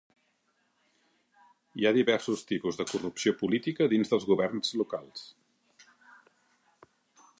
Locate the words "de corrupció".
2.81-3.35